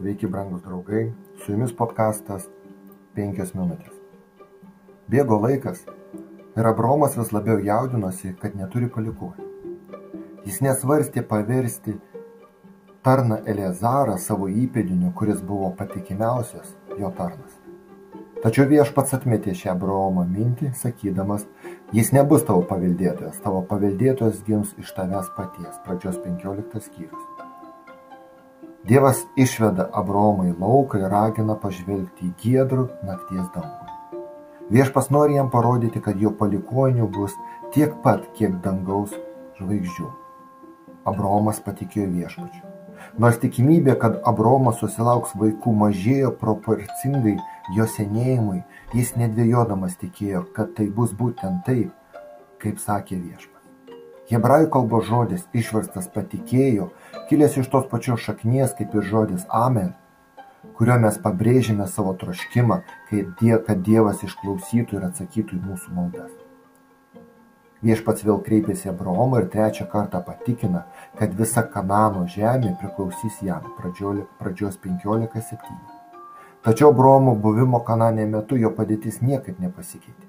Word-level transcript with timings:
Sveiki, 0.00 0.26
brangus 0.26 0.62
draugai, 0.62 1.12
su 1.36 1.52
jumis 1.52 1.74
podkastas 1.76 2.46
5 3.18 3.50
minutės. 3.52 3.98
Bėgo 5.12 5.36
laikas 5.42 5.82
ir 6.56 6.68
Abromas 6.70 7.18
vis 7.18 7.34
labiau 7.36 7.58
jaudinosi, 7.60 8.30
kad 8.40 8.56
neturi 8.56 8.88
palikųjų. 8.94 9.48
Jis 10.46 10.62
nesvarstė 10.64 11.20
paversti 11.28 11.98
tarną 13.04 13.42
Eleazarą 13.44 14.16
savo 14.16 14.48
įpėdiniu, 14.48 15.12
kuris 15.20 15.44
buvo 15.44 15.68
patikimiausias 15.76 16.72
jo 16.96 17.12
tarnas. 17.20 17.60
Tačiau 18.40 18.70
viešpats 18.72 19.18
atmetė 19.20 19.52
šią 19.52 19.74
Abraomo 19.74 20.24
mintį, 20.24 20.72
sakydamas, 20.80 21.44
jis 21.92 22.14
nebus 22.16 22.48
tavo 22.48 22.64
paveldėtojas, 22.72 23.44
tavo 23.44 23.60
paveldėtojas 23.68 24.40
gims 24.48 24.72
iš 24.80 24.96
tavęs 24.96 25.28
paties. 25.36 25.76
Pradžios 25.84 26.16
15 26.24 26.88
skyrius. 26.88 27.49
Dievas 28.88 29.26
išveda 29.36 29.90
Abraomą 29.92 30.46
į 30.48 30.54
lauką 30.56 31.02
ir 31.02 31.10
ragina 31.12 31.52
pažvelgti 31.60 32.30
į 32.30 32.34
giedrų 32.40 32.86
nakties 33.04 33.50
dangų. 33.52 34.22
Viešpas 34.72 35.10
nori 35.12 35.36
jam 35.36 35.50
parodyti, 35.52 36.00
kad 36.00 36.16
jo 36.16 36.30
palikonių 36.32 37.10
bus 37.12 37.34
tiek 37.74 37.92
pat, 38.04 38.24
kiek 38.38 38.56
dangaus 38.64 39.12
žvaigždžių. 39.58 40.08
Abraomas 41.12 41.60
patikėjo 41.60 42.08
viešpačiu. 42.14 42.64
Nors 43.20 43.36
tikimybė, 43.42 43.98
kad 44.00 44.16
Abraomas 44.24 44.80
susilauks 44.80 45.36
vaikų 45.36 45.76
mažėjo 45.84 46.32
proporcingai 46.40 47.36
jo 47.76 47.88
senėjimui, 47.98 48.62
jis 48.96 49.12
nedvėjodamas 49.20 50.00
tikėjo, 50.00 50.46
kad 50.56 50.72
tai 50.78 50.88
bus 50.88 51.12
būtent 51.12 51.66
taip, 51.68 51.92
kaip 52.62 52.80
sakė 52.80 53.20
viešpats. 53.20 53.59
Hebrajų 54.30 54.68
kalbos 54.70 55.08
žodis 55.08 55.46
išverstas 55.58 56.04
patikėjo, 56.14 56.84
kilęs 57.26 57.56
iš 57.58 57.70
tos 57.72 57.88
pačios 57.90 58.22
šaknies 58.22 58.76
kaip 58.78 58.92
ir 58.94 59.08
žodis 59.08 59.42
amen, 59.50 59.88
kuriuo 60.78 60.98
mes 61.02 61.18
pabrėžime 61.24 61.88
savo 61.90 62.12
troškimą, 62.20 62.76
kad 63.08 63.82
Dievas 63.88 64.22
išklausytų 64.28 65.00
ir 65.00 65.08
atsakytų 65.08 65.58
į 65.58 65.64
mūsų 65.64 65.96
maldas. 65.96 66.30
Viešpats 67.82 68.22
vėl 68.28 68.38
kreipėsi 68.46 68.92
Abraomą 68.92 69.42
ir 69.42 69.50
trečią 69.50 69.88
kartą 69.90 70.22
patikina, 70.22 70.84
kad 71.18 71.34
visa 71.34 71.66
Kanano 71.74 72.26
žemė 72.30 72.76
priklausys 72.78 73.42
jam, 73.42 73.66
pradžios 73.80 74.78
15.7. 74.86 75.76
Tačiau 76.62 76.94
Abraomo 76.94 77.34
buvimo 77.34 77.82
Kanane 77.82 78.30
metu 78.30 78.62
jo 78.62 78.70
padėtis 78.78 79.22
niekaip 79.26 79.58
nepasikeitė. 79.58 80.26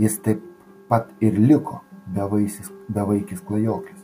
Jis 0.00 0.22
taip 0.26 0.42
pat 0.88 1.12
ir 1.22 1.36
liko 1.38 1.84
bevaisis, 2.06 2.70
bevaikis 2.88 3.42
klajoklis. 3.46 4.00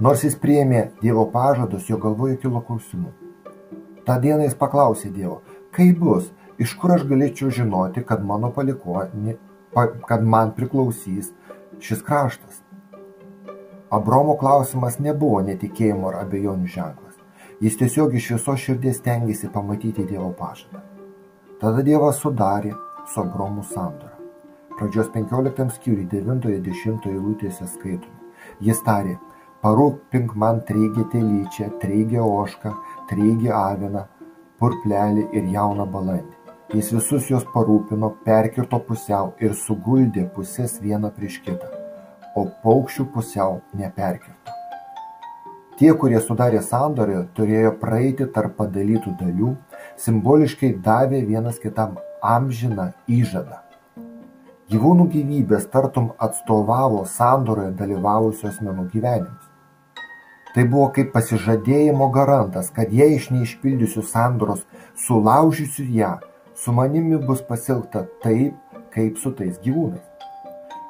Nors 0.00 0.24
jis 0.26 0.34
priėmė 0.40 0.88
Dievo 1.02 1.28
pažadus, 1.30 1.88
jo 1.88 1.98
galvoje 2.02 2.36
kilo 2.42 2.60
klausimų. 2.66 3.12
Ta 4.04 4.18
diena 4.20 4.44
jis 4.44 4.56
paklausė 4.58 5.12
Dievo, 5.14 5.40
kaip 5.72 6.00
bus, 6.00 6.32
iš 6.58 6.74
kur 6.80 6.96
aš 6.96 7.06
galėčiau 7.08 7.52
žinoti, 7.54 8.02
kad 8.04 8.24
mano 8.26 8.50
palikoni, 8.52 9.36
kad 10.08 10.22
man 10.22 10.52
priklausys 10.56 11.30
šis 11.80 12.02
kraštas. 12.02 12.60
Abromo 13.94 14.34
klausimas 14.40 14.98
nebuvo 14.98 15.40
netikėjimo 15.46 16.10
ar 16.10 16.24
abejonių 16.24 16.66
ženklas. 16.66 17.14
Jis 17.62 17.78
tiesiog 17.78 18.16
iš 18.18 18.32
viso 18.34 18.56
širdies 18.58 18.98
tengiasi 19.04 19.52
pamatyti 19.54 20.06
Dievo 20.08 20.32
pažadą. 20.34 20.82
Tada 21.62 21.86
Dievas 21.86 22.18
sudarė 22.18 22.74
su 23.06 23.22
Abromu 23.22 23.62
sandorą. 23.62 24.13
Pradžios 24.78 25.06
15 25.14 25.70
skyriui 25.76 26.08
9-10 26.10 27.04
eilutėse 27.06 27.66
skaitome. 27.70 28.32
Jis 28.58 28.80
tarė, 28.82 29.12
parūpink 29.62 30.34
man 30.34 30.64
treigį 30.66 31.04
telyčią, 31.12 31.68
treigį 31.82 32.18
ošką, 32.24 32.72
treigį 33.10 33.52
aviną, 33.54 34.02
purplelį 34.58 35.28
ir 35.38 35.46
jauną 35.54 35.86
balandį. 35.94 36.34
Jis 36.74 36.90
visus 36.96 37.30
juos 37.30 37.46
parūpino, 37.54 38.10
perkirto 38.26 38.80
pusiau 38.88 39.30
ir 39.38 39.54
suguldė 39.54 40.26
pusės 40.34 40.80
vieną 40.82 41.12
prieš 41.14 41.38
kitą, 41.46 41.70
o 42.34 42.48
paukščių 42.64 43.06
pusiau 43.14 43.60
neperkirto. 43.78 44.58
Tie, 45.78 45.92
kurie 45.98 46.18
sudarė 46.22 46.62
sandorį, 46.62 47.20
turėjo 47.34 47.76
praeiti 47.78 48.26
tarp 48.34 48.58
padalytų 48.58 49.14
dalių, 49.22 49.54
simboliškai 50.02 50.74
davė 50.82 51.22
vienas 51.30 51.62
kitam 51.62 51.94
amžiną 52.22 52.90
įžadą. 53.06 53.63
Gyvūnų 54.72 55.04
gyvybės 55.12 55.66
tartum 55.68 56.06
atstovavo 56.24 57.02
sandoroje 57.04 57.74
dalyvavusių 57.76 58.46
asmenų 58.48 58.86
gyvenimus. 58.94 59.50
Tai 60.54 60.64
buvo 60.72 60.86
kaip 60.96 61.10
pasižadėjimo 61.12 62.06
garantas, 62.14 62.70
kad 62.72 62.94
jei 62.94 63.18
iš 63.18 63.26
neišpildysių 63.34 64.04
sandoros 64.08 64.62
sulaužysiu 65.04 65.84
ją, 65.98 66.14
su 66.56 66.72
manimi 66.72 67.20
bus 67.20 67.44
pasielgta 67.44 68.06
taip, 68.24 68.56
kaip 68.94 69.20
su 69.20 69.34
tais 69.36 69.60
gyvūnais. 69.60 70.32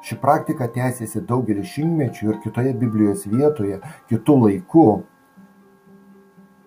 Ši 0.07 0.21
praktika 0.23 0.69
tęsiasi 0.71 1.25
daugelį 1.27 1.67
šimtmečių 1.67 2.31
ir 2.31 2.41
kitoje 2.47 2.73
Biblijos 2.79 3.27
vietoje, 3.27 3.81
kitų 4.07 4.39
laikų. 4.45 4.87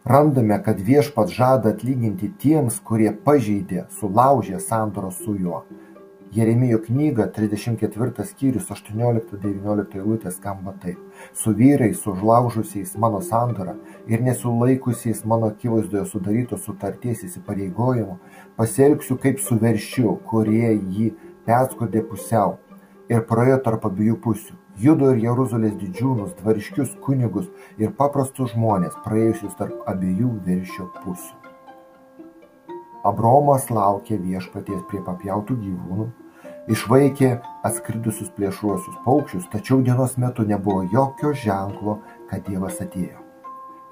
Randame, 0.04 0.60
kad 0.60 0.84
viešpats 0.84 1.32
žada 1.32 1.72
atlyginti 1.72 2.34
tiems, 2.36 2.82
kurie 2.84 3.14
pažeidė, 3.16 3.86
sulaužė 3.96 4.60
sandoros 4.60 5.22
su 5.24 5.40
juo 5.40 5.64
Jeremijo 6.32 6.78
knyga 6.84 7.24
34 7.32 8.24
skyrius 8.28 8.66
18-19 8.68 9.96
eilutės 9.96 10.36
skamba 10.36 10.74
taip. 10.82 10.98
Su 11.32 11.54
vyrais 11.56 12.02
užlaužusiais 12.04 12.92
mano 13.00 13.22
sandorą 13.24 13.78
ir 14.06 14.20
nesulaikusiais 14.26 15.24
mano 15.24 15.48
akivaizdoje 15.54 16.04
sudarytos 16.10 16.66
sutarties 16.68 17.24
įsipareigojimų, 17.24 18.18
pasielgsiu 18.60 19.16
kaip 19.22 19.40
su 19.40 19.56
veršiu, 19.62 20.18
kurie 20.28 20.74
jį 20.76 21.14
perskurdė 21.48 22.04
pusiau 22.10 22.58
ir 23.08 23.24
praėjo 23.24 23.62
tarp 23.64 23.88
abiejų 23.88 24.20
pusių. 24.28 24.58
Judo 24.78 25.08
ir 25.14 25.24
Jeruzalės 25.24 25.74
didžiūnus, 25.80 26.36
dvariškius 26.42 26.92
kunigus 27.02 27.48
ir 27.80 27.96
paprastus 27.96 28.52
žmonės, 28.52 29.00
praėjusius 29.06 29.56
tarp 29.58 29.80
abiejų 29.90 30.36
veršio 30.44 30.92
pusių. 31.00 31.37
Abromas 33.06 33.68
laukė 33.70 34.18
viešpaties 34.18 34.82
prie 34.90 35.00
papjautų 35.06 35.54
gyvūnų, 35.60 36.06
išvaikė 36.74 37.30
atskridusius 37.68 38.32
plėšruosius 38.36 38.98
paukščius, 39.04 39.46
tačiau 39.52 39.80
dienos 39.86 40.16
metu 40.18 40.44
nebuvo 40.48 40.82
jokio 40.92 41.32
ženklo, 41.32 41.98
kad 42.30 42.42
Dievas 42.48 42.80
atėjo. 42.82 43.22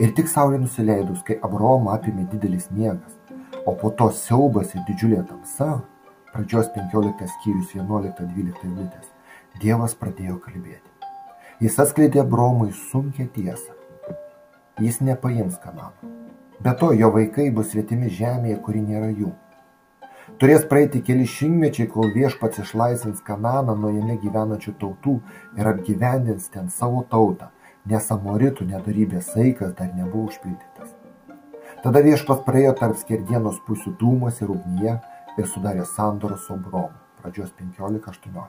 Ir 0.03 0.11
tik 0.17 0.29
saulė 0.29 0.59
nusileidus, 0.61 1.23
kai 1.25 1.39
Abromą 1.47 1.95
apėmė 1.95 2.27
didelis 2.33 2.67
miegas, 2.71 3.15
o 3.65 3.73
po 3.79 3.93
to 3.97 4.11
siaubas 4.13 4.75
ir 4.75 4.83
didžiulė 4.91 5.23
tamsa, 5.29 5.79
pradžios 6.35 6.69
15 6.75 7.31
skyrius 7.39 7.73
11-12 7.79 8.67
eilutės, 8.67 9.15
Dievas 9.63 9.95
pradėjo 9.97 10.37
kalbėti. 10.43 10.93
Jis 11.65 11.79
atskleidė 11.81 12.21
Abromui 12.27 12.75
sunkę 12.91 13.31
tiesą. 13.33 13.73
Jis 14.83 15.01
nepaims 15.01 15.57
kanalo. 15.63 16.16
Be 16.61 16.73
to, 16.81 16.93
jo 16.93 17.11
vaikai 17.13 17.51
bus 17.53 17.75
svetimi 17.75 18.09
žemėje, 18.09 18.57
kuri 18.65 18.81
nėra 18.81 19.11
jų. 19.13 19.33
Turės 20.41 20.65
praeiti 20.71 21.03
keli 21.05 21.27
šimtmečiai, 21.29 21.87
kol 21.93 22.09
viešpats 22.15 22.63
išlaisvins 22.65 23.21
Kananą 23.27 23.77
nuo 23.79 23.93
jame 23.95 24.17
gyvenančių 24.23 24.73
tautų 24.81 25.19
ir 25.61 25.69
apgyvendins 25.71 26.49
ten 26.53 26.73
savo 26.73 27.05
tautą, 27.13 27.53
nes 27.87 28.11
amoritų 28.11 28.67
nedarybės 28.73 29.31
saikas 29.37 29.77
dar 29.79 29.93
nebuvo 29.95 30.33
užpildytas. 30.33 30.97
Tada 31.85 32.03
viešpats 32.03 32.43
praėjo 32.49 32.73
tarp 32.81 32.99
skerdienos 32.99 33.61
pusių 33.69 33.95
dūmos 34.01 34.41
ir 34.43 34.51
ugnyje 34.57 34.99
ir 35.37 35.49
sudarė 35.53 35.85
sandorą 35.93 36.41
su 36.41 36.57
Abromu. 36.57 36.97
Pradžios 37.21 37.53
15-18. 37.61 38.47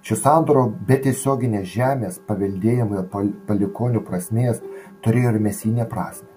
Ši 0.00 0.16
sandoro 0.16 0.64
be 0.88 0.96
tiesioginės 1.04 1.68
žemės 1.74 2.20
paveldėjimo 2.24 3.02
ir 3.02 3.32
palikonių 3.48 4.00
prasmės 4.06 4.62
turėjo 5.04 5.34
ir 5.34 5.40
mesinę 5.44 5.84
prasme. 5.90 6.29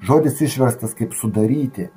Žodis 0.00 0.40
išverstas 0.40 0.94
kaip 0.96 1.12
sudaryti 1.12 1.90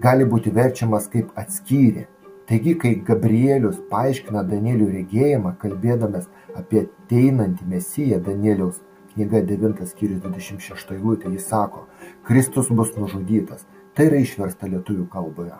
gali 0.00 0.24
būti 0.24 0.50
verčiamas 0.56 1.08
kaip 1.12 1.34
atskyrė. 1.36 2.06
Taigi, 2.48 2.72
kai 2.80 2.92
Gabrielius 3.06 3.76
paaiškina 3.90 4.40
Danielių 4.48 4.86
regėjimą, 4.94 5.52
kalbėdamas 5.60 6.30
apie 6.56 6.86
ateinantį 6.86 7.68
mesiją 7.74 8.22
Danieliaus 8.24 8.80
knyga 9.12 9.42
9 9.50 9.84
skyrius 9.90 10.22
26 10.24 10.94
eilutė, 10.96 11.28
jis 11.36 11.50
sako, 11.52 11.84
Kristus 12.24 12.72
bus 12.72 12.96
nužudytas. 12.96 13.66
Tai 13.92 14.08
yra 14.08 14.22
išversta 14.24 14.72
lietuvių 14.72 15.04
kalboje. 15.12 15.58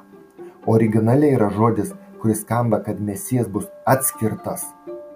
Originaliai 0.72 1.36
yra 1.36 1.50
žodis, 1.52 1.92
kuris 2.24 2.40
skamba, 2.46 2.80
kad 2.80 3.04
mesijas 3.04 3.52
bus 3.52 3.68
atskirtas, 3.84 4.64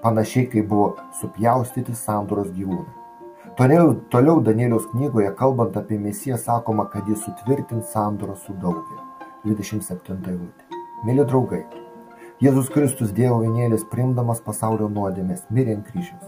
panašiai 0.04 0.50
kaip 0.52 0.68
buvo 0.68 0.92
supjaustyti 1.22 1.96
sandoros 1.96 2.52
gyvūnai. 2.52 3.05
Toliau, 3.54 3.94
toliau 4.10 4.40
Danieliaus 4.40 4.86
knygoje, 4.90 5.30
kalbant 5.38 5.76
apie 5.76 5.98
Mesiją, 5.98 6.36
sakoma, 6.36 6.88
kad 6.90 7.06
jis 7.08 7.22
sutvirtins 7.24 7.92
sandorą 7.94 8.34
su 8.36 8.52
daugeliu. 8.52 9.02
27 9.46 10.26
eilutė. 10.26 10.80
Mėly 11.06 11.24
draugai, 11.30 11.62
Jėzus 12.42 12.66
Kristus 12.68 13.14
Dievo 13.16 13.38
vienėlis, 13.40 13.86
primdamas 13.88 14.42
pasaulio 14.44 14.90
nuodėmės, 14.92 15.46
mirė 15.48 15.78
ant 15.78 15.86
kryžiaus. 15.88 16.26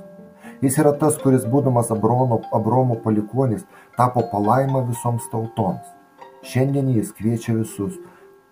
Jis 0.64 0.78
yra 0.80 0.94
tas, 0.96 1.18
kuris, 1.20 1.44
būdamas 1.44 1.90
Abrono, 1.92 2.38
Abromo 2.56 2.96
palikonis, 3.02 3.66
tapo 3.98 4.22
palaima 4.30 4.80
visoms 4.86 5.26
tautoms. 5.28 5.84
Šiandien 6.48 6.88
jis 6.94 7.10
kviečia 7.18 7.58
visus, 7.58 7.98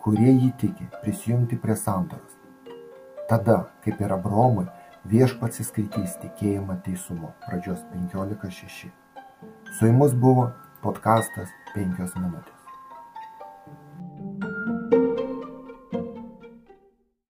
kurie 0.05 0.35
jį 0.35 0.51
tiki, 0.61 0.91
prisijungti 1.01 1.57
prie 1.63 1.79
sandoros. 1.81 2.37
Tada, 3.31 3.71
kaip 3.87 4.05
ir 4.05 4.13
Abromui, 4.19 4.67
viešpats 5.11 5.63
įskaitys 5.63 6.19
tikėjimą 6.23 6.81
teisumo. 6.87 7.33
Pradžios 7.47 7.85
15.6. 7.93 8.91
Su 9.79 9.91
jumis 9.91 10.15
buvo 10.27 10.51
podkastas 10.83 11.53
5 11.75 12.19
minutės. 12.19 12.56